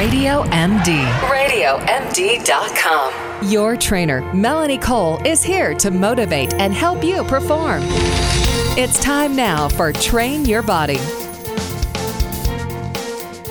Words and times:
Radio 0.00 0.44
MD. 0.44 1.04
RadioMD.com. 1.28 3.12
Your 3.46 3.76
trainer, 3.76 4.22
Melanie 4.32 4.78
Cole, 4.78 5.18
is 5.26 5.42
here 5.42 5.74
to 5.74 5.90
motivate 5.90 6.54
and 6.54 6.72
help 6.72 7.04
you 7.04 7.22
perform. 7.24 7.82
It's 8.78 8.98
time 8.98 9.36
now 9.36 9.68
for 9.68 9.92
Train 9.92 10.46
Your 10.46 10.62
Body. 10.62 10.96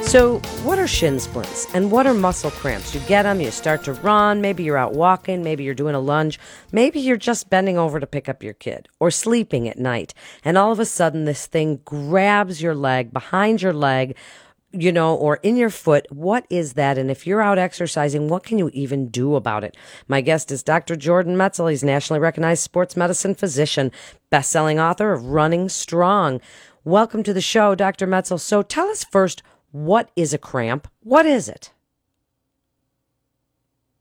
So, 0.02 0.40
what 0.64 0.80
are 0.80 0.88
shin 0.88 1.20
splints 1.20 1.68
and 1.76 1.92
what 1.92 2.08
are 2.08 2.16
muscle 2.16 2.50
cramps? 2.50 2.96
You 2.96 3.02
get 3.02 3.22
them, 3.24 3.40
you 3.40 3.52
start 3.52 3.84
to 3.84 3.94
run, 3.94 4.42
maybe 4.42 4.64
you're 4.64 4.76
out 4.76 4.94
walking, 4.94 5.44
maybe 5.44 5.64
you're 5.64 5.76
doing 5.76 5.94
a 5.94 6.00
lunge, 6.00 6.40
maybe 6.72 7.00
you're 7.00 7.16
just 7.16 7.52
bending 7.52 7.78
over 7.78 8.00
to 8.00 8.08
pick 8.08 8.28
up 8.28 8.42
your 8.42 8.56
kid 8.56 8.90
or 9.00 9.12
sleeping 9.12 9.70
at 9.70 9.78
night, 9.78 10.16
and 10.44 10.58
all 10.58 10.72
of 10.72 10.80
a 10.80 10.86
sudden 10.86 11.26
this 11.26 11.46
thing 11.46 11.82
grabs 11.86 12.60
your 12.60 12.74
leg, 12.74 13.14
behind 13.14 13.62
your 13.62 13.72
leg, 13.72 14.16
you 14.72 14.92
know, 14.92 15.16
or 15.16 15.38
in 15.38 15.58
your 15.58 15.70
foot. 15.70 16.06
What 16.10 16.46
is 16.50 16.74
that? 16.74 16.98
And 16.98 17.10
if 17.10 17.26
you're 17.26 17.42
out 17.42 17.58
exercising, 17.58 18.28
what 18.28 18.44
can 18.44 18.58
you 18.58 18.70
even 18.74 19.10
do 19.10 19.36
about 19.36 19.64
it? 19.64 19.76
My 20.08 20.22
guest 20.22 20.52
is 20.52 20.64
Dr. 20.64 20.96
Jordan 20.96 21.36
Metzl. 21.36 21.70
He's 21.70 21.84
nationally 21.84 22.20
recognized 22.20 22.64
sports 22.64 22.96
medicine 22.96 23.36
physician, 23.36 23.92
best-selling 24.30 24.80
author 24.80 25.12
of 25.12 25.26
Running 25.26 25.70
Strong. 25.70 26.42
Welcome 26.84 27.24
to 27.24 27.34
the 27.34 27.42
show, 27.42 27.76
Dr. 27.76 28.06
Metzl. 28.06 28.40
So 28.40 28.62
tell 28.62 28.88
us 28.88 29.04
first, 29.04 29.42
what 29.72 30.12
is 30.16 30.34
a 30.34 30.38
cramp? 30.38 30.88
What 31.02 31.26
is 31.26 31.50
it? 31.50 31.72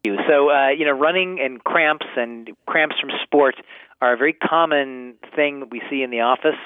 So, 0.04 0.50
uh, 0.50 0.68
you 0.68 0.84
know, 0.84 0.92
running 0.92 1.38
and 1.40 1.62
cramps 1.64 2.06
and 2.16 2.50
cramps 2.66 2.96
from 3.00 3.10
sports 3.22 3.58
are 4.00 4.14
a 4.14 4.16
very 4.16 4.32
common 4.32 5.14
thing 5.34 5.60
that 5.60 5.70
we 5.70 5.82
see 5.90 6.02
in 6.02 6.10
the 6.10 6.20
office. 6.20 6.58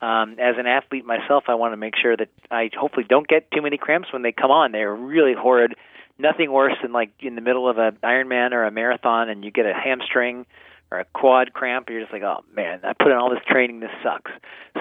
Um, 0.00 0.36
as 0.38 0.54
an 0.58 0.66
athlete 0.66 1.04
myself, 1.04 1.44
I 1.48 1.54
want 1.54 1.72
to 1.72 1.76
make 1.76 1.94
sure 2.00 2.16
that 2.16 2.28
I 2.50 2.70
hopefully 2.78 3.06
don't 3.08 3.26
get 3.26 3.50
too 3.50 3.62
many 3.62 3.78
cramps 3.78 4.12
when 4.12 4.22
they 4.22 4.32
come 4.32 4.50
on. 4.50 4.72
They're 4.72 4.94
really 4.94 5.34
horrid. 5.34 5.74
Nothing 6.18 6.52
worse 6.52 6.74
than 6.82 6.92
like 6.92 7.10
in 7.20 7.34
the 7.34 7.40
middle 7.40 7.68
of 7.68 7.78
an 7.78 7.98
Ironman 8.02 8.52
or 8.52 8.64
a 8.64 8.70
marathon 8.70 9.28
and 9.28 9.44
you 9.44 9.50
get 9.50 9.66
a 9.66 9.74
hamstring 9.74 10.46
or 10.90 11.00
a 11.00 11.04
quad 11.04 11.52
cramp, 11.52 11.88
you're 11.90 12.00
just 12.00 12.12
like, 12.12 12.22
oh 12.22 12.44
man, 12.54 12.80
I 12.82 12.92
put 12.94 13.12
in 13.12 13.18
all 13.18 13.30
this 13.30 13.44
training, 13.46 13.80
this 13.80 13.90
sucks. 14.02 14.30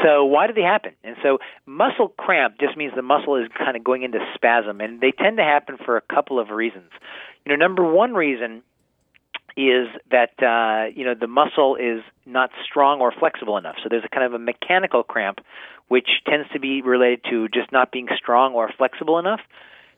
So 0.04 0.26
why 0.26 0.48
do 0.48 0.54
they 0.54 0.62
happen? 0.62 0.94
And 1.04 1.18
so 1.22 1.40
muscle 1.66 2.10
cramp 2.18 2.56
just 2.60 2.78
means 2.78 2.94
the 2.96 3.02
muscle 3.02 3.36
is 3.36 3.50
kind 3.58 3.76
of 3.76 3.84
going 3.84 4.04
into 4.04 4.20
spasm, 4.34 4.80
and 4.80 5.02
they 5.02 5.12
tend 5.12 5.38
to 5.38 5.44
happen 5.44 5.78
for 5.84 5.98
a 5.98 6.02
couple 6.02 6.40
of 6.40 6.50
reasons. 6.50 6.92
You 7.46 7.52
know, 7.52 7.58
number 7.58 7.84
one 7.84 8.14
reason 8.14 8.64
is 9.58 9.88
that 10.12 10.32
uh, 10.42 10.90
you 10.96 11.04
know 11.04 11.16
the 11.20 11.28
muscle 11.28 11.76
is 11.76 12.04
not 12.26 12.52
strong 12.64 13.02
or 13.02 13.12
flexible 13.12 13.58
enough. 13.58 13.76
So 13.82 13.90
there's 13.90 14.06
a 14.06 14.10
kind 14.10 14.24
of 14.24 14.34
a 14.34 14.40
mechanical 14.40 15.04
cramp, 15.04 15.40
which 15.88 16.08
tends 16.30 16.48
to 16.54 16.60
be 16.60 16.84
related 16.84 17.26
to 17.32 17.48
just 17.50 17.72
not 17.72 17.92
being 17.92 18.08
strong 18.16 18.54
or 18.54 18.72
flexible 18.78 19.18
enough. 19.18 19.40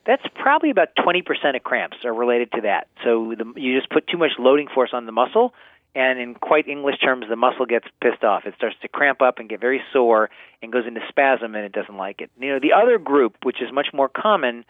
That's 0.05 0.23
probably 0.33 0.69
about 0.71 0.95
20% 0.97 1.55
of 1.55 1.63
cramps 1.63 1.97
are 2.05 2.13
related 2.13 2.53
to 2.53 2.61
that. 2.61 2.87
So 3.03 3.35
the, 3.37 3.59
you 3.59 3.77
just 3.77 3.91
put 3.91 4.07
too 4.07 4.17
much 4.17 4.31
loading 4.39 4.69
force 4.73 4.91
on 4.93 5.05
the 5.05 5.11
muscle, 5.11 5.53
and 5.93 6.19
in 6.19 6.35
quite 6.35 6.67
English 6.69 6.99
terms, 7.03 7.25
the 7.29 7.35
muscle 7.35 7.65
gets 7.65 7.85
pissed 8.01 8.23
off. 8.23 8.43
It 8.45 8.53
starts 8.55 8.77
to 8.81 8.87
cramp 8.87 9.21
up 9.21 9.39
and 9.39 9.49
get 9.49 9.59
very 9.59 9.81
sore 9.91 10.29
and 10.61 10.71
goes 10.71 10.87
into 10.87 11.01
spasm, 11.09 11.53
and 11.53 11.65
it 11.65 11.73
doesn't 11.73 11.97
like 11.97 12.21
it. 12.21 12.31
You 12.39 12.53
know, 12.53 12.59
the 12.59 12.73
other 12.73 12.97
group, 12.97 13.35
which 13.43 13.61
is 13.61 13.73
much 13.73 13.87
more 13.93 14.07
common, 14.07 14.63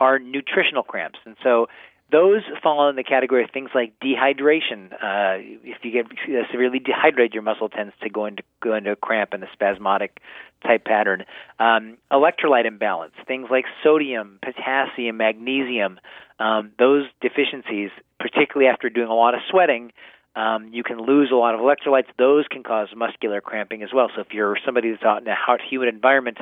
are 0.00 0.18
nutritional 0.18 0.82
cramps, 0.82 1.20
and 1.24 1.36
so 1.44 1.68
those 2.12 2.42
fall 2.62 2.88
in 2.88 2.96
the 2.96 3.02
category 3.02 3.42
of 3.42 3.50
things 3.50 3.70
like 3.74 3.94
dehydration. 4.00 4.92
Uh, 4.92 5.40
if 5.64 5.78
you 5.82 5.90
get 5.90 6.06
severely 6.52 6.78
dehydrated, 6.78 7.32
your 7.32 7.42
muscle 7.42 7.68
tends 7.68 7.94
to 8.02 8.10
go 8.10 8.26
into 8.26 8.42
go 8.62 8.74
into 8.74 8.92
a 8.92 8.96
cramp 8.96 9.32
and 9.32 9.42
a 9.42 9.48
spasmodic 9.52 10.20
type 10.62 10.84
pattern. 10.84 11.24
Um, 11.58 11.96
electrolyte 12.12 12.66
imbalance, 12.66 13.14
things 13.26 13.48
like 13.50 13.64
sodium, 13.82 14.38
potassium, 14.42 15.16
magnesium. 15.16 15.98
Um, 16.38 16.72
those 16.78 17.06
deficiencies, 17.20 17.90
particularly 18.20 18.70
after 18.70 18.90
doing 18.90 19.08
a 19.08 19.14
lot 19.14 19.34
of 19.34 19.40
sweating, 19.50 19.92
um, 20.36 20.70
you 20.72 20.82
can 20.82 20.98
lose 20.98 21.30
a 21.32 21.36
lot 21.36 21.54
of 21.54 21.60
electrolytes. 21.60 22.06
Those 22.18 22.46
can 22.50 22.62
cause 22.62 22.88
muscular 22.96 23.40
cramping 23.40 23.82
as 23.82 23.90
well. 23.94 24.08
So 24.14 24.20
if 24.20 24.28
you're 24.32 24.56
somebody 24.64 24.90
that's 24.90 25.02
out 25.02 25.22
in 25.22 25.28
a 25.28 25.34
hot, 25.34 25.60
humid 25.68 25.88
environment, 25.88 26.38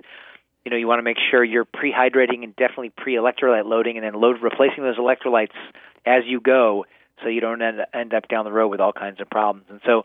you 0.64 0.70
know 0.70 0.76
you 0.76 0.86
want 0.86 0.98
to 0.98 1.02
make 1.02 1.18
sure 1.30 1.42
you're 1.42 1.64
prehydrating 1.64 2.44
and 2.44 2.54
definitely 2.56 2.90
pre-electrolyte 2.90 3.64
loading, 3.64 3.96
and 3.96 4.04
then 4.04 4.14
load 4.14 4.42
replacing 4.42 4.84
those 4.84 4.98
electrolytes 4.98 5.56
as 6.06 6.24
you 6.26 6.40
go, 6.40 6.86
so 7.22 7.28
you 7.28 7.40
don't 7.40 7.60
end, 7.60 7.80
end 7.92 8.14
up 8.14 8.28
down 8.28 8.44
the 8.44 8.52
road 8.52 8.68
with 8.68 8.80
all 8.80 8.92
kinds 8.92 9.20
of 9.20 9.28
problems. 9.28 9.66
And 9.70 9.80
so. 9.84 10.04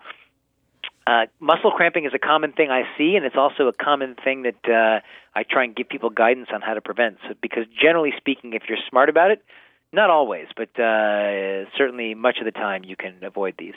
Uh, 1.07 1.27
muscle 1.39 1.69
cramping 1.69 2.05
is 2.05 2.13
a 2.16 2.17
common 2.17 2.51
thing 2.51 2.71
I 2.71 2.81
see, 2.97 3.16
and 3.16 3.27
it's 3.27 3.35
also 3.35 3.67
a 3.67 3.73
common 3.73 4.16
thing 4.16 4.41
that 4.41 4.67
uh, 4.67 5.01
I 5.35 5.43
try 5.43 5.63
and 5.63 5.75
give 5.75 5.88
people 5.88 6.09
guidance 6.09 6.47
on 6.51 6.61
how 6.61 6.73
to 6.73 6.81
prevent. 6.81 7.19
So, 7.27 7.35
because 7.43 7.66
generally 7.79 8.11
speaking, 8.17 8.53
if 8.53 8.63
you're 8.67 8.79
smart 8.89 9.07
about 9.07 9.29
it, 9.29 9.45
not 9.93 10.09
always, 10.09 10.47
but 10.57 10.69
uh, 10.79 11.69
certainly 11.77 12.16
much 12.16 12.39
of 12.39 12.45
the 12.45 12.51
time 12.51 12.83
you 12.83 12.95
can 12.95 13.23
avoid 13.23 13.53
these. 13.57 13.75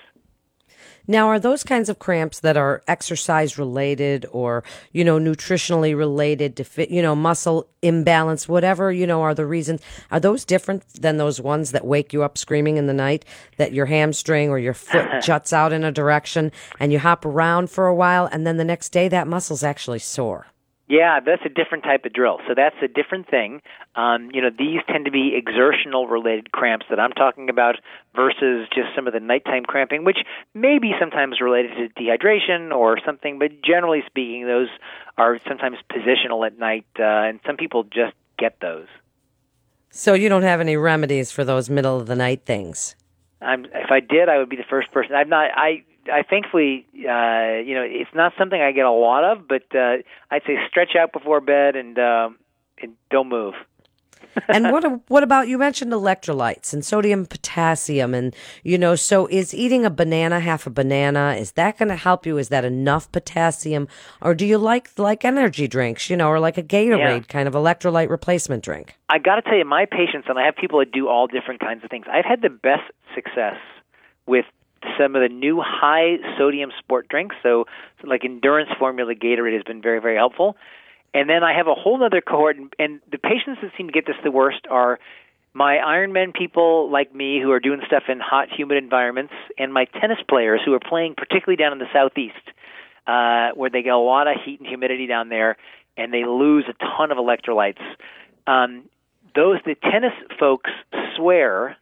Now, 1.10 1.28
are 1.28 1.38
those 1.38 1.64
kinds 1.64 1.88
of 1.88 1.98
cramps 1.98 2.41
that 2.41 2.58
are 2.58 2.82
exercise 2.86 3.56
related 3.56 4.26
or, 4.30 4.62
you 4.92 5.04
know, 5.04 5.19
nutritionally 5.19 5.96
related 5.96 6.54
to 6.56 6.64
fit, 6.64 6.91
you 6.91 7.00
know, 7.00 7.16
muscle 7.16 7.66
imbalance, 7.80 8.46
whatever, 8.46 8.92
you 8.92 9.06
know, 9.06 9.22
are 9.22 9.34
the 9.34 9.46
reasons, 9.46 9.80
are 10.10 10.20
those 10.20 10.44
different 10.44 10.86
than 11.00 11.16
those 11.16 11.41
ones 11.41 11.72
that 11.72 11.86
wake 11.86 12.12
you 12.12 12.22
up 12.22 12.36
screaming 12.36 12.76
in 12.76 12.86
the 12.86 12.92
night 12.92 13.24
that 13.56 13.72
your 13.72 13.86
hamstring 13.86 14.50
or 14.50 14.58
your 14.58 14.74
foot 14.74 15.08
juts 15.22 15.50
out 15.50 15.72
in 15.72 15.82
a 15.82 15.91
direction 15.91 16.52
and 16.78 16.92
you 16.92 16.98
hop 16.98 17.25
around 17.25 17.70
for 17.70 17.86
a 17.86 17.94
while 17.94 18.26
and 18.26 18.46
then 18.46 18.58
the 18.58 18.64
next 18.64 18.90
day 18.90 19.08
that 19.08 19.26
muscle's 19.26 19.64
actually 19.64 19.98
sore? 19.98 20.46
Yeah, 20.88 21.21
that's 21.21 21.43
a 21.44 21.50
different 21.50 21.84
type 21.84 22.06
of 22.06 22.15
drill. 22.15 22.38
So 22.49 22.54
that's 22.56 22.76
a 22.82 22.88
different 22.88 23.28
thing. 23.28 23.60
Um, 23.94 24.31
you 24.32 24.41
know, 24.41 24.49
these 24.49 24.81
tend 24.88 25.04
to 25.04 25.10
be 25.10 25.37
exertional 25.37 26.09
related 26.09 26.50
cramps 26.50 26.87
that 26.88 26.99
I'm 26.99 27.12
talking 27.12 27.50
about 27.50 27.76
versus 28.16 28.66
just 28.75 28.88
some 28.97 29.06
of 29.06 29.12
the 29.12 29.21
nighttime 29.21 29.65
cramping, 29.65 30.04
which 30.04 30.19
may 30.54 30.78
be 30.78 30.93
sometimes 30.99 31.43
related 31.43 31.72
to 31.76 32.03
dehydration 32.03 32.72
or 32.72 32.99
something, 33.04 33.38
but 33.38 33.50
generally 33.62 34.03
speaking, 34.06 34.47
those 34.47 34.69
are 35.19 35.38
sometimes 35.47 35.76
positional 35.93 36.47
at 36.47 36.59
night, 36.59 36.87
uh, 36.99 37.03
and 37.03 37.41
some 37.47 37.59
people 37.59 37.84
just 37.84 38.15
get 38.38 38.59
those. 38.60 38.87
So 39.91 40.15
you 40.15 40.31
don't 40.31 40.43
have 40.43 40.60
any 40.60 40.76
remedies 40.78 41.31
for 41.31 41.44
those 41.44 41.69
middle 41.69 42.00
of 42.00 42.06
the 42.06 42.16
night 42.16 42.47
things? 42.47 42.97
I'm, 43.43 43.66
if 43.66 43.91
I 43.91 44.00
did, 44.00 44.28
I 44.28 44.38
would 44.38 44.49
be 44.49 44.56
the 44.56 44.65
first 44.69 44.91
person. 44.91 45.15
I'm 45.15 45.28
not. 45.28 45.50
I 45.55 45.84
I 46.12 46.22
thankfully, 46.22 46.86
uh, 46.94 47.60
you 47.64 47.74
know, 47.74 47.84
it's 47.84 48.14
not 48.14 48.32
something 48.38 48.60
I 48.60 48.72
get 48.72 48.86
a 48.86 48.91
lot 48.91 49.24
of, 49.24 49.48
but 49.48 49.64
uh, 49.74 49.98
I'd 50.30 50.42
say 50.46 50.56
stretch 50.69 50.96
out 50.98 51.12
before 51.12 51.41
bed 51.41 51.76
and 51.76 51.98
uh, 51.98 52.30
and 52.80 52.94
don't 53.10 53.28
move. 53.28 53.54
and 54.48 54.70
what 54.70 54.84
what 55.08 55.22
about 55.22 55.48
you 55.48 55.58
mentioned 55.58 55.92
electrolytes 55.92 56.72
and 56.72 56.84
sodium 56.84 57.26
potassium 57.26 58.14
and 58.14 58.34
you 58.62 58.76
know 58.76 58.94
so 58.94 59.26
is 59.28 59.54
eating 59.54 59.84
a 59.84 59.91
banana 59.91 60.41
half 60.41 60.66
a 60.66 60.70
banana 60.70 61.34
is 61.38 61.52
that 61.52 61.78
going 61.78 61.88
to 61.88 61.96
help 61.96 62.26
you 62.26 62.36
is 62.38 62.48
that 62.48 62.64
enough 62.64 63.10
potassium 63.12 63.88
or 64.20 64.34
do 64.34 64.44
you 64.44 64.58
like 64.58 64.90
like 64.98 65.25
energy 65.25 65.66
drinks 65.66 66.10
you 66.10 66.16
know 66.16 66.28
or 66.28 66.38
like 66.38 66.58
a 66.58 66.62
Gatorade 66.62 66.98
yeah. 66.98 67.19
kind 67.20 67.48
of 67.48 67.54
electrolyte 67.54 68.10
replacement 68.10 68.62
drink 68.62 68.96
I 69.08 69.19
got 69.19 69.36
to 69.36 69.42
tell 69.42 69.56
you 69.56 69.64
my 69.64 69.86
patients 69.86 70.26
and 70.28 70.38
I 70.38 70.44
have 70.44 70.56
people 70.56 70.78
that 70.80 70.92
do 70.92 71.08
all 71.08 71.26
different 71.26 71.60
kinds 71.60 71.82
of 71.84 71.90
things 71.90 72.06
I've 72.10 72.25
had 72.25 72.42
the 72.42 72.50
best 72.50 72.90
success 73.14 73.56
with 74.26 74.44
some 74.98 75.16
of 75.16 75.22
the 75.22 75.28
new 75.28 75.60
high 75.64 76.16
sodium 76.36 76.70
sport 76.78 77.08
drinks. 77.08 77.36
So, 77.42 77.66
like 78.04 78.24
endurance 78.24 78.70
formula 78.78 79.14
Gatorade 79.14 79.54
has 79.54 79.62
been 79.62 79.82
very, 79.82 80.00
very 80.00 80.16
helpful. 80.16 80.56
And 81.14 81.28
then 81.28 81.42
I 81.42 81.56
have 81.56 81.66
a 81.66 81.74
whole 81.74 82.02
other 82.04 82.20
cohort, 82.20 82.56
and, 82.56 82.72
and 82.78 83.00
the 83.10 83.18
patients 83.18 83.60
that 83.62 83.72
seem 83.76 83.86
to 83.86 83.92
get 83.92 84.06
this 84.06 84.16
the 84.22 84.30
worst 84.30 84.66
are 84.70 84.98
my 85.54 85.76
Ironman 85.76 86.34
people 86.34 86.90
like 86.90 87.14
me 87.14 87.40
who 87.40 87.50
are 87.50 87.60
doing 87.60 87.80
stuff 87.86 88.04
in 88.08 88.20
hot, 88.20 88.48
humid 88.54 88.76
environments, 88.76 89.32
and 89.58 89.72
my 89.72 89.86
tennis 89.86 90.18
players 90.28 90.60
who 90.64 90.74
are 90.74 90.80
playing 90.80 91.14
particularly 91.16 91.56
down 91.56 91.72
in 91.72 91.78
the 91.78 91.88
southeast, 91.92 92.34
uh, 93.06 93.50
where 93.54 93.70
they 93.70 93.82
get 93.82 93.94
a 93.94 93.98
lot 93.98 94.28
of 94.28 94.36
heat 94.44 94.60
and 94.60 94.68
humidity 94.68 95.06
down 95.06 95.30
there, 95.30 95.56
and 95.96 96.12
they 96.12 96.24
lose 96.24 96.64
a 96.68 96.74
ton 96.74 97.10
of 97.10 97.18
electrolytes. 97.18 97.82
Um, 98.46 98.84
those 99.34 99.58
the 99.64 99.74
tennis 99.74 100.12
folks 100.38 100.70
swear 101.16 101.76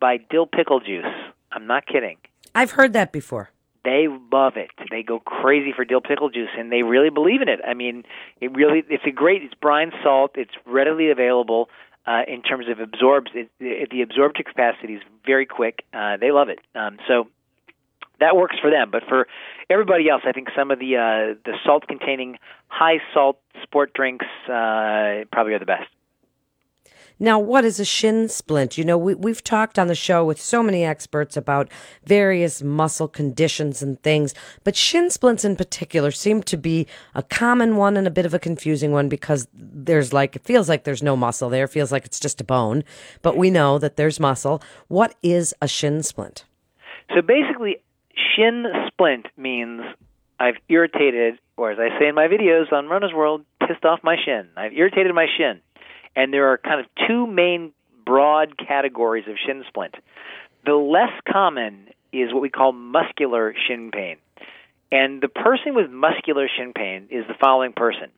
by 0.00 0.18
dill 0.18 0.46
pickle 0.46 0.80
juice. 0.80 1.04
I'm 1.50 1.66
not 1.66 1.86
kidding. 1.86 2.18
I've 2.58 2.72
heard 2.72 2.92
that 2.94 3.12
before. 3.12 3.50
They 3.84 4.08
love 4.32 4.54
it. 4.56 4.70
They 4.90 5.04
go 5.04 5.20
crazy 5.20 5.72
for 5.72 5.84
dill 5.84 6.00
pickle 6.00 6.28
juice, 6.28 6.48
and 6.58 6.72
they 6.72 6.82
really 6.82 7.08
believe 7.08 7.40
in 7.40 7.48
it. 7.48 7.60
I 7.64 7.74
mean, 7.74 8.02
it 8.40 8.52
really 8.52 8.82
it's 8.90 9.04
a 9.06 9.12
great. 9.12 9.44
It's 9.44 9.54
brine 9.54 9.92
salt. 10.02 10.32
It's 10.34 10.50
readily 10.66 11.12
available. 11.12 11.70
Uh, 12.04 12.22
in 12.26 12.42
terms 12.42 12.66
of 12.68 12.80
absorbs, 12.80 13.30
it, 13.34 13.48
it, 13.60 13.90
the 13.90 14.02
absorptive 14.02 14.46
capacity 14.46 14.94
is 14.94 15.02
very 15.24 15.46
quick. 15.46 15.84
Uh, 15.92 16.16
they 16.16 16.32
love 16.32 16.48
it. 16.48 16.58
Um, 16.74 16.98
so 17.06 17.28
that 18.18 18.34
works 18.34 18.56
for 18.60 18.70
them. 18.70 18.90
But 18.90 19.04
for 19.08 19.28
everybody 19.70 20.08
else, 20.08 20.22
I 20.26 20.32
think 20.32 20.48
some 20.56 20.72
of 20.72 20.80
the 20.80 20.96
uh, 20.96 21.38
the 21.44 21.56
salt 21.64 21.86
containing 21.86 22.38
high 22.66 22.98
salt 23.14 23.38
sport 23.62 23.94
drinks 23.94 24.26
uh, 24.46 25.30
probably 25.30 25.52
are 25.52 25.60
the 25.60 25.66
best. 25.66 25.88
Now, 27.20 27.38
what 27.38 27.64
is 27.64 27.80
a 27.80 27.84
shin 27.84 28.28
splint? 28.28 28.78
You 28.78 28.84
know, 28.84 28.96
we, 28.96 29.14
we've 29.14 29.42
talked 29.42 29.78
on 29.78 29.88
the 29.88 29.94
show 29.94 30.24
with 30.24 30.40
so 30.40 30.62
many 30.62 30.84
experts 30.84 31.36
about 31.36 31.68
various 32.04 32.62
muscle 32.62 33.08
conditions 33.08 33.82
and 33.82 34.00
things, 34.02 34.34
but 34.62 34.76
shin 34.76 35.10
splints 35.10 35.44
in 35.44 35.56
particular 35.56 36.10
seem 36.10 36.42
to 36.44 36.56
be 36.56 36.86
a 37.14 37.22
common 37.22 37.76
one 37.76 37.96
and 37.96 38.06
a 38.06 38.10
bit 38.10 38.26
of 38.26 38.34
a 38.34 38.38
confusing 38.38 38.92
one 38.92 39.08
because 39.08 39.48
there's 39.52 40.12
like, 40.12 40.36
it 40.36 40.44
feels 40.44 40.68
like 40.68 40.84
there's 40.84 41.02
no 41.02 41.16
muscle 41.16 41.48
there, 41.48 41.64
it 41.64 41.70
feels 41.70 41.90
like 41.90 42.04
it's 42.04 42.20
just 42.20 42.40
a 42.40 42.44
bone, 42.44 42.84
but 43.22 43.36
we 43.36 43.50
know 43.50 43.78
that 43.78 43.96
there's 43.96 44.20
muscle. 44.20 44.62
What 44.86 45.14
is 45.22 45.54
a 45.60 45.66
shin 45.66 46.02
splint? 46.02 46.44
So 47.14 47.22
basically, 47.22 47.82
shin 48.36 48.64
splint 48.86 49.26
means 49.36 49.82
I've 50.38 50.56
irritated, 50.68 51.38
or 51.56 51.72
as 51.72 51.78
I 51.80 51.98
say 51.98 52.08
in 52.08 52.14
my 52.14 52.28
videos 52.28 52.72
on 52.72 52.86
Runner's 52.86 53.12
World, 53.12 53.44
pissed 53.66 53.84
off 53.84 54.00
my 54.04 54.16
shin. 54.24 54.48
I've 54.56 54.72
irritated 54.72 55.12
my 55.14 55.26
shin. 55.36 55.60
And 56.18 56.34
there 56.34 56.48
are 56.48 56.58
kind 56.58 56.80
of 56.80 56.86
two 57.06 57.28
main 57.28 57.72
broad 58.04 58.58
categories 58.58 59.26
of 59.28 59.36
shin 59.46 59.62
splint. 59.68 59.94
The 60.66 60.74
less 60.74 61.12
common 61.30 61.86
is 62.12 62.32
what 62.32 62.42
we 62.42 62.50
call 62.50 62.72
muscular 62.72 63.54
shin 63.68 63.92
pain. 63.92 64.16
And 64.90 65.22
the 65.22 65.28
person 65.28 65.76
with 65.76 65.92
muscular 65.92 66.48
shin 66.48 66.72
pain 66.74 67.06
is 67.08 67.24
the 67.28 67.34
following 67.40 67.72
person. 67.72 68.10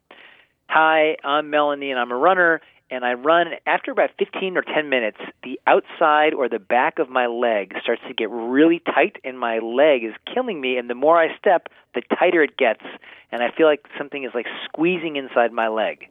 Hi, 0.70 1.16
I'm 1.22 1.50
Melanie 1.50 1.90
and 1.90 2.00
I'm 2.00 2.10
a 2.10 2.16
runner 2.16 2.62
and 2.90 3.04
I 3.04 3.12
run 3.12 3.48
after 3.66 3.90
about 3.90 4.10
15 4.18 4.56
or 4.56 4.62
10 4.62 4.88
minutes, 4.88 5.18
the 5.44 5.60
outside 5.66 6.32
or 6.32 6.48
the 6.48 6.58
back 6.58 6.98
of 6.98 7.10
my 7.10 7.26
leg 7.26 7.74
starts 7.82 8.00
to 8.08 8.14
get 8.14 8.30
really 8.30 8.80
tight 8.80 9.16
and 9.24 9.38
my 9.38 9.58
leg 9.58 10.04
is 10.04 10.14
killing 10.32 10.58
me 10.58 10.78
and 10.78 10.88
the 10.88 10.94
more 10.94 11.20
I 11.20 11.36
step, 11.36 11.68
the 11.94 12.00
tighter 12.18 12.42
it 12.42 12.56
gets 12.56 12.82
and 13.30 13.42
I 13.42 13.50
feel 13.54 13.66
like 13.66 13.84
something 13.98 14.24
is 14.24 14.30
like 14.34 14.46
squeezing 14.64 15.16
inside 15.16 15.52
my 15.52 15.68
leg. 15.68 16.08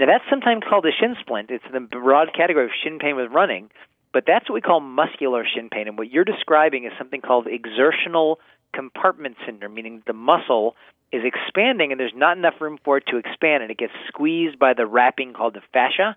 Now, 0.00 0.06
that's 0.06 0.24
sometimes 0.30 0.62
called 0.66 0.86
a 0.86 0.92
shin 0.98 1.14
splint. 1.20 1.50
It's 1.50 1.64
the 1.70 1.78
broad 1.78 2.32
category 2.34 2.64
of 2.64 2.70
shin 2.82 2.98
pain 2.98 3.16
with 3.16 3.30
running, 3.30 3.70
but 4.14 4.24
that's 4.26 4.48
what 4.48 4.54
we 4.54 4.62
call 4.62 4.80
muscular 4.80 5.44
shin 5.44 5.68
pain. 5.68 5.88
And 5.88 5.98
what 5.98 6.10
you're 6.10 6.24
describing 6.24 6.86
is 6.86 6.92
something 6.96 7.20
called 7.20 7.46
exertional 7.46 8.40
compartment 8.72 9.36
syndrome, 9.44 9.74
meaning 9.74 10.02
the 10.06 10.14
muscle 10.14 10.74
is 11.12 11.22
expanding 11.22 11.92
and 11.92 12.00
there's 12.00 12.14
not 12.16 12.38
enough 12.38 12.54
room 12.62 12.78
for 12.82 12.96
it 12.96 13.04
to 13.08 13.18
expand, 13.18 13.62
and 13.62 13.70
it 13.70 13.76
gets 13.76 13.92
squeezed 14.08 14.58
by 14.58 14.72
the 14.72 14.86
wrapping 14.86 15.34
called 15.34 15.52
the 15.52 15.60
fascia, 15.70 16.16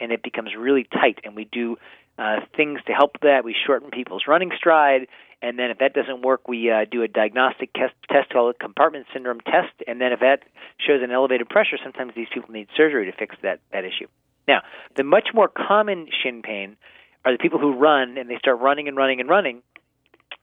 and 0.00 0.10
it 0.10 0.24
becomes 0.24 0.50
really 0.58 0.82
tight. 0.82 1.20
And 1.22 1.36
we 1.36 1.44
do 1.44 1.76
uh, 2.18 2.40
things 2.56 2.80
to 2.88 2.92
help 2.92 3.20
that. 3.22 3.44
We 3.44 3.54
shorten 3.66 3.90
people's 3.90 4.24
running 4.26 4.50
stride. 4.56 5.06
And 5.42 5.58
then 5.58 5.70
if 5.70 5.78
that 5.78 5.92
doesn't 5.92 6.22
work, 6.22 6.46
we 6.46 6.70
uh, 6.70 6.84
do 6.88 7.02
a 7.02 7.08
diagnostic 7.08 7.72
test, 7.72 7.94
test 8.08 8.30
called 8.30 8.58
compartment 8.60 9.06
syndrome 9.12 9.40
test. 9.40 9.74
And 9.88 10.00
then 10.00 10.12
if 10.12 10.20
that 10.20 10.44
shows 10.78 11.02
an 11.02 11.10
elevated 11.10 11.48
pressure, 11.48 11.76
sometimes 11.82 12.12
these 12.14 12.28
people 12.32 12.52
need 12.52 12.68
surgery 12.76 13.10
to 13.10 13.12
fix 13.12 13.34
that, 13.42 13.58
that 13.72 13.84
issue. 13.84 14.06
Now, 14.46 14.62
the 14.96 15.02
much 15.02 15.30
more 15.34 15.48
common 15.48 16.06
shin 16.22 16.42
pain 16.42 16.76
are 17.24 17.32
the 17.32 17.38
people 17.38 17.58
who 17.58 17.74
run 17.74 18.18
and 18.18 18.30
they 18.30 18.38
start 18.38 18.60
running 18.60 18.86
and 18.86 18.96
running 18.96 19.20
and 19.20 19.28
running, 19.28 19.62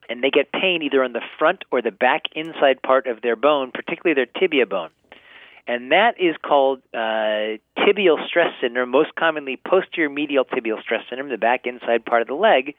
and 0.08 0.22
they 0.22 0.30
get 0.30 0.52
pain 0.52 0.82
either 0.82 1.02
on 1.02 1.12
the 1.12 1.22
front 1.38 1.64
or 1.70 1.80
the 1.80 1.90
back 1.90 2.24
inside 2.34 2.82
part 2.82 3.06
of 3.06 3.22
their 3.22 3.36
bone, 3.36 3.70
particularly 3.72 4.14
their 4.14 4.40
tibia 4.40 4.66
bone. 4.66 4.90
And 5.66 5.92
that 5.92 6.14
is 6.18 6.34
called 6.42 6.80
uh, 6.92 7.56
tibial 7.78 8.26
stress 8.26 8.52
syndrome, 8.60 8.90
most 8.90 9.14
commonly 9.14 9.56
posterior 9.56 10.10
medial 10.10 10.44
tibial 10.44 10.80
stress 10.82 11.04
syndrome, 11.08 11.30
the 11.30 11.38
back 11.38 11.64
inside 11.64 12.04
part 12.04 12.22
of 12.22 12.28
the 12.28 12.34
leg. 12.34 12.74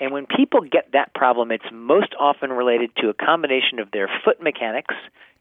And 0.00 0.12
when 0.12 0.26
people 0.26 0.60
get 0.62 0.92
that 0.92 1.14
problem, 1.14 1.50
it's 1.50 1.64
most 1.72 2.14
often 2.18 2.50
related 2.52 2.90
to 2.96 3.08
a 3.08 3.14
combination 3.14 3.78
of 3.78 3.90
their 3.90 4.08
foot 4.24 4.42
mechanics 4.42 4.94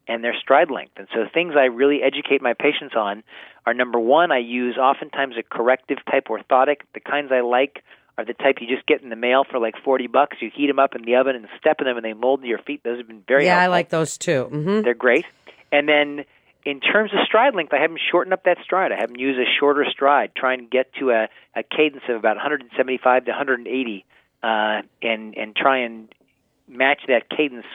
and 0.07 0.23
their 0.23 0.35
stride 0.39 0.69
length. 0.69 0.93
And 0.97 1.07
so, 1.13 1.25
things 1.33 1.53
I 1.57 1.65
really 1.65 2.01
educate 2.03 2.41
my 2.41 2.53
patients 2.53 2.93
on 2.95 3.23
are 3.65 3.73
number 3.73 3.99
one, 3.99 4.31
I 4.31 4.39
use 4.39 4.77
oftentimes 4.77 5.35
a 5.37 5.43
corrective 5.43 5.97
type 6.09 6.27
orthotic. 6.27 6.77
The 6.93 6.99
kinds 6.99 7.31
I 7.31 7.39
like 7.41 7.83
are 8.17 8.25
the 8.25 8.33
type 8.33 8.57
you 8.61 8.67
just 8.67 8.85
get 8.85 9.01
in 9.01 9.09
the 9.09 9.15
mail 9.15 9.43
for 9.49 9.59
like 9.59 9.75
40 9.83 10.07
bucks. 10.07 10.37
You 10.39 10.51
heat 10.53 10.67
them 10.67 10.77
up 10.77 10.93
in 10.95 11.03
the 11.03 11.15
oven 11.15 11.35
and 11.35 11.47
step 11.59 11.77
in 11.79 11.85
them 11.85 11.97
and 11.97 12.05
they 12.05 12.13
mold 12.13 12.41
to 12.41 12.47
your 12.47 12.59
feet. 12.59 12.83
Those 12.83 12.99
have 12.99 13.07
been 13.07 13.23
very 13.27 13.45
Yeah, 13.45 13.55
helpful. 13.55 13.73
I 13.73 13.77
like 13.77 13.89
those 13.89 14.17
too. 14.17 14.43
hmm 14.45 14.81
They're 14.81 14.93
great. 14.93 15.25
And 15.71 15.89
then 15.89 16.25
in 16.63 16.79
terms 16.79 17.11
of 17.13 17.19
stride 17.25 17.55
length, 17.55 17.73
I 17.73 17.79
have 17.81 17.89
them 17.89 17.97
shorten 18.11 18.31
up 18.31 18.43
that 18.43 18.57
stride. 18.63 18.91
I 18.91 18.97
have 18.99 19.09
them 19.09 19.17
use 19.17 19.37
a 19.37 19.49
shorter 19.59 19.85
stride, 19.89 20.31
try 20.35 20.53
and 20.53 20.69
get 20.69 20.93
to 20.99 21.09
a, 21.09 21.27
a 21.55 21.63
cadence 21.63 22.03
of 22.07 22.15
about 22.17 22.35
175 22.35 23.25
to 23.25 23.31
180 23.31 24.05
uh, 24.43 24.81
and 25.01 25.35
and 25.37 25.55
try 25.55 25.79
and 25.79 26.09
match 26.67 27.01
that 27.07 27.29
cadence 27.29 27.65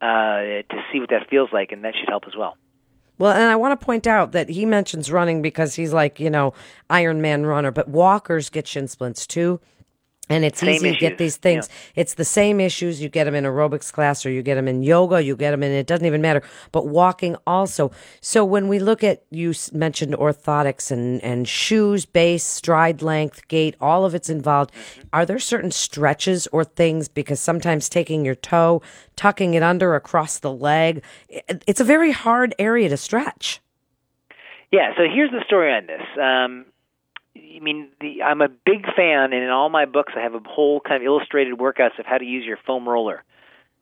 uh, 0.00 0.62
to 0.70 0.84
see 0.92 1.00
what 1.00 1.10
that 1.10 1.28
feels 1.28 1.50
like, 1.52 1.72
and 1.72 1.84
that 1.84 1.94
should 1.98 2.08
help 2.08 2.24
as 2.26 2.36
well. 2.36 2.56
Well, 3.18 3.32
and 3.32 3.44
I 3.44 3.56
want 3.56 3.78
to 3.78 3.84
point 3.84 4.06
out 4.06 4.32
that 4.32 4.48
he 4.48 4.64
mentions 4.64 5.12
running 5.12 5.42
because 5.42 5.74
he's 5.74 5.92
like, 5.92 6.18
you 6.18 6.30
know, 6.30 6.54
Iron 6.88 7.20
Man 7.20 7.44
runner, 7.46 7.70
but 7.70 7.88
walkers 7.88 8.50
get 8.50 8.66
shin 8.66 8.88
splints 8.88 9.26
too. 9.26 9.60
And 10.28 10.44
it's 10.44 10.60
Same 10.60 10.70
easy 10.70 10.92
to 10.92 10.98
get 10.98 11.18
these 11.18 11.36
things. 11.36 11.68
It's 11.96 12.14
the 12.14 12.24
same 12.24 12.60
issues. 12.60 13.02
You 13.02 13.08
get 13.08 13.24
them 13.24 13.34
in 13.34 13.44
aerobics 13.44 13.92
class 13.92 14.24
or 14.24 14.30
you 14.30 14.40
get 14.40 14.54
them 14.54 14.68
in 14.68 14.82
yoga, 14.82 15.22
you 15.22 15.36
get 15.36 15.50
them 15.50 15.62
in, 15.64 15.72
it 15.72 15.86
doesn't 15.86 16.06
even 16.06 16.22
matter. 16.22 16.42
But 16.70 16.86
walking 16.86 17.36
also. 17.44 17.90
So 18.20 18.44
when 18.44 18.68
we 18.68 18.78
look 18.78 19.02
at, 19.02 19.24
you 19.30 19.52
mentioned 19.72 20.14
orthotics 20.14 20.90
and, 20.92 21.22
and 21.24 21.46
shoes, 21.48 22.06
base, 22.06 22.44
stride 22.44 23.02
length, 23.02 23.48
gait, 23.48 23.74
all 23.80 24.04
of 24.04 24.14
it's 24.14 24.30
involved. 24.30 24.70
Are 25.12 25.26
there 25.26 25.40
certain 25.40 25.72
stretches 25.72 26.46
or 26.46 26.64
things? 26.64 27.08
Because 27.08 27.40
sometimes 27.40 27.88
taking 27.88 28.24
your 28.24 28.36
toe, 28.36 28.80
tucking 29.16 29.54
it 29.54 29.62
under 29.62 29.96
across 29.96 30.38
the 30.38 30.52
leg, 30.52 31.02
it's 31.28 31.80
a 31.80 31.84
very 31.84 32.12
hard 32.12 32.54
area 32.60 32.88
to 32.88 32.96
stretch. 32.96 33.60
Yeah. 34.70 34.94
So 34.96 35.02
here's 35.12 35.32
the 35.32 35.42
story 35.44 35.74
on 35.74 35.86
this. 35.86 36.02
Um, 36.18 36.71
I 37.36 37.60
mean, 37.60 37.88
the, 38.00 38.22
I'm 38.22 38.42
a 38.42 38.48
big 38.48 38.84
fan, 38.94 39.32
and 39.32 39.42
in 39.42 39.48
all 39.48 39.70
my 39.70 39.86
books, 39.86 40.12
I 40.16 40.20
have 40.20 40.34
a 40.34 40.40
whole 40.40 40.80
kind 40.80 40.96
of 40.96 41.06
illustrated 41.06 41.58
workouts 41.58 41.98
of 41.98 42.06
how 42.06 42.18
to 42.18 42.24
use 42.24 42.44
your 42.44 42.58
foam 42.66 42.88
roller. 42.88 43.22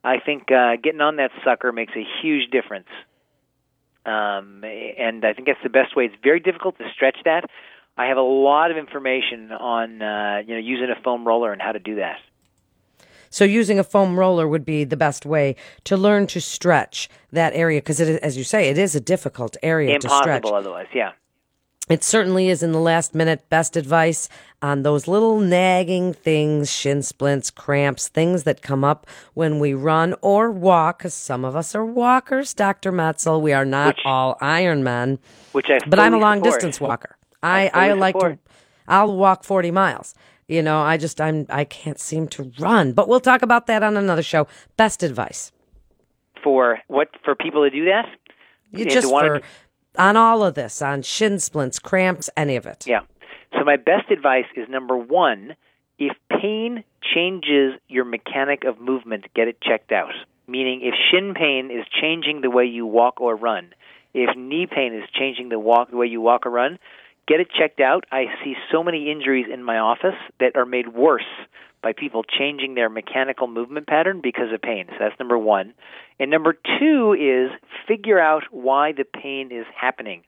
I 0.03 0.19
think 0.19 0.51
uh, 0.51 0.77
getting 0.81 1.01
on 1.01 1.17
that 1.17 1.31
sucker 1.43 1.71
makes 1.71 1.93
a 1.95 2.03
huge 2.21 2.49
difference, 2.49 2.87
um, 4.05 4.63
and 4.63 5.25
I 5.25 5.33
think 5.33 5.47
that's 5.47 5.61
the 5.63 5.69
best 5.69 5.95
way. 5.95 6.05
It's 6.05 6.15
very 6.23 6.39
difficult 6.39 6.77
to 6.77 6.85
stretch 6.93 7.17
that. 7.25 7.49
I 7.97 8.05
have 8.05 8.17
a 8.17 8.21
lot 8.21 8.71
of 8.71 8.77
information 8.77 9.51
on 9.51 10.01
uh, 10.01 10.41
you 10.45 10.55
know 10.55 10.59
using 10.59 10.89
a 10.89 10.99
foam 11.03 11.27
roller 11.27 11.51
and 11.51 11.61
how 11.61 11.71
to 11.71 11.79
do 11.79 11.95
that. 11.95 12.17
So 13.29 13.45
using 13.45 13.79
a 13.79 13.83
foam 13.83 14.19
roller 14.19 14.47
would 14.47 14.65
be 14.65 14.83
the 14.83 14.97
best 14.97 15.25
way 15.25 15.55
to 15.85 15.95
learn 15.95 16.27
to 16.27 16.41
stretch 16.41 17.09
that 17.31 17.53
area 17.53 17.79
because, 17.79 18.01
as 18.01 18.37
you 18.37 18.43
say, 18.43 18.69
it 18.69 18.77
is 18.77 18.93
a 18.95 18.99
difficult 18.99 19.55
area 19.63 19.97
to 19.99 20.09
stretch. 20.09 20.37
Impossible 20.37 20.55
otherwise. 20.55 20.87
Yeah. 20.93 21.11
It 21.89 22.03
certainly 22.03 22.47
is 22.47 22.63
in 22.63 22.71
the 22.71 22.79
last 22.79 23.13
minute 23.15 23.49
best 23.49 23.75
advice 23.75 24.29
on 24.61 24.83
those 24.83 25.07
little 25.07 25.39
nagging 25.39 26.13
things, 26.13 26.71
shin 26.71 27.01
splints, 27.01 27.49
cramps, 27.51 28.07
things 28.07 28.43
that 28.43 28.61
come 28.61 28.83
up 28.83 29.07
when 29.33 29.59
we 29.59 29.73
run 29.73 30.15
or 30.21 30.51
walk, 30.51 30.99
because 30.99 31.13
some 31.13 31.43
of 31.43 31.55
us 31.55 31.75
are 31.75 31.83
walkers, 31.85 32.53
Dr. 32.53 32.91
Metzl. 32.93 33.41
We 33.41 33.51
are 33.51 33.65
not 33.65 33.95
Which- 33.97 34.05
all 34.05 34.37
Ironman, 34.41 35.17
Which 35.51 35.65
I. 35.69 35.79
but 35.87 35.99
I'm 35.99 36.13
a 36.13 36.19
long 36.19 36.37
support. 36.37 36.53
distance 36.53 36.79
walker. 36.79 37.17
I, 37.43 37.69
fully 37.69 37.83
I 37.89 37.93
like 37.93 38.15
support. 38.15 38.33
to, 38.45 38.51
I'll 38.87 39.17
walk 39.17 39.43
40 39.43 39.71
miles. 39.71 40.13
You 40.47 40.61
know, 40.61 40.79
I 40.81 40.97
just, 40.97 41.19
I'm, 41.19 41.45
I 41.49 41.63
can't 41.65 41.99
seem 41.99 42.27
to 42.29 42.51
run, 42.59 42.93
but 42.93 43.07
we'll 43.09 43.19
talk 43.21 43.41
about 43.41 43.67
that 43.67 43.83
on 43.83 43.97
another 43.97 44.23
show. 44.23 44.47
Best 44.77 45.01
advice. 45.01 45.51
for 46.43 46.79
what 46.87 47.09
for 47.25 47.35
people 47.35 47.63
to 47.63 47.69
do 47.69 47.85
that. 47.85 48.05
You 48.71 48.85
just 48.85 49.09
for, 49.09 49.41
on 49.97 50.17
all 50.17 50.43
of 50.43 50.55
this, 50.55 50.81
on 50.81 51.01
shin 51.01 51.39
splints, 51.39 51.79
cramps, 51.79 52.29
any 52.35 52.55
of 52.55 52.65
it. 52.65 52.85
Yeah. 52.87 53.01
So 53.53 53.63
my 53.65 53.77
best 53.77 54.09
advice 54.09 54.45
is 54.55 54.67
number 54.69 54.97
one: 54.97 55.55
if 55.99 56.15
pain 56.29 56.83
changes 57.13 57.79
your 57.87 58.05
mechanic 58.05 58.63
of 58.63 58.79
movement, 58.79 59.25
get 59.35 59.47
it 59.47 59.61
checked 59.61 59.91
out. 59.91 60.13
Meaning, 60.47 60.81
if 60.83 60.93
shin 61.11 61.33
pain 61.33 61.69
is 61.71 61.85
changing 62.01 62.41
the 62.41 62.49
way 62.49 62.65
you 62.65 62.85
walk 62.85 63.21
or 63.21 63.35
run, 63.35 63.73
if 64.13 64.35
knee 64.35 64.67
pain 64.69 64.93
is 64.93 65.03
changing 65.13 65.49
the 65.49 65.59
walk 65.59 65.91
the 65.91 65.97
way 65.97 66.07
you 66.07 66.21
walk 66.21 66.45
or 66.45 66.49
run, 66.49 66.79
get 67.27 67.39
it 67.39 67.47
checked 67.57 67.79
out. 67.79 68.05
I 68.11 68.25
see 68.43 68.55
so 68.71 68.83
many 68.83 69.11
injuries 69.11 69.47
in 69.51 69.63
my 69.63 69.77
office 69.77 70.15
that 70.39 70.55
are 70.55 70.65
made 70.65 70.93
worse 70.93 71.23
by 71.81 71.93
people 71.93 72.23
changing 72.23 72.75
their 72.75 72.89
mechanical 72.89 73.47
movement 73.47 73.87
pattern 73.87 74.21
because 74.21 74.53
of 74.53 74.61
pain. 74.61 74.85
So 74.89 74.95
that's 74.99 75.19
number 75.19 75.37
one. 75.37 75.73
And 76.19 76.29
number 76.29 76.53
two 76.79 77.15
is 77.19 77.51
figure 77.87 78.19
out 78.19 78.43
why 78.51 78.91
the 78.91 79.03
pain 79.03 79.51
is 79.51 79.65
happening. 79.75 80.23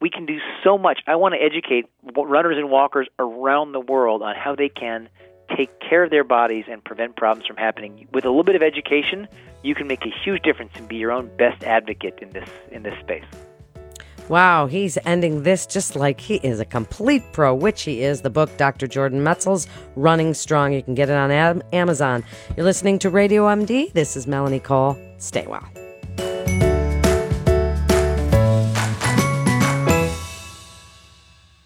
We 0.00 0.10
can 0.10 0.26
do 0.26 0.38
so 0.64 0.78
much. 0.78 1.00
I 1.06 1.16
want 1.16 1.34
to 1.34 1.40
educate 1.40 1.86
runners 2.16 2.56
and 2.58 2.70
walkers 2.70 3.08
around 3.18 3.72
the 3.72 3.80
world 3.80 4.22
on 4.22 4.34
how 4.36 4.54
they 4.54 4.68
can 4.68 5.08
take 5.56 5.70
care 5.80 6.04
of 6.04 6.10
their 6.10 6.24
bodies 6.24 6.64
and 6.68 6.82
prevent 6.82 7.16
problems 7.16 7.46
from 7.46 7.56
happening. 7.56 8.08
With 8.12 8.24
a 8.24 8.28
little 8.28 8.44
bit 8.44 8.56
of 8.56 8.62
education, 8.62 9.28
you 9.62 9.74
can 9.74 9.86
make 9.86 10.04
a 10.04 10.12
huge 10.24 10.42
difference 10.42 10.72
and 10.74 10.88
be 10.88 10.96
your 10.96 11.12
own 11.12 11.30
best 11.36 11.62
advocate 11.64 12.18
in 12.20 12.30
this 12.30 12.48
in 12.70 12.82
this 12.82 12.98
space. 13.00 13.24
Wow, 14.32 14.66
he's 14.66 14.96
ending 15.04 15.42
this 15.42 15.66
just 15.66 15.94
like 15.94 16.18
he 16.18 16.36
is 16.36 16.58
a 16.58 16.64
complete 16.64 17.22
pro, 17.32 17.54
which 17.54 17.82
he 17.82 18.02
is. 18.02 18.22
The 18.22 18.30
book, 18.30 18.48
Dr. 18.56 18.86
Jordan 18.86 19.22
Metzl's 19.22 19.66
Running 19.94 20.32
Strong. 20.32 20.72
You 20.72 20.82
can 20.82 20.94
get 20.94 21.10
it 21.10 21.12
on 21.12 21.30
Amazon. 21.74 22.24
You're 22.56 22.64
listening 22.64 22.98
to 23.00 23.10
Radio 23.10 23.44
MD. 23.44 23.92
This 23.92 24.16
is 24.16 24.26
Melanie 24.26 24.58
Cole. 24.58 24.96
Stay 25.18 25.46
well. 25.46 25.68